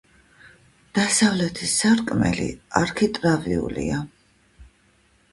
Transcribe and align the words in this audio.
დასავლეთი 0.99 1.67
სარკმელი 1.73 2.47
არქიტრავულია. 2.79 3.99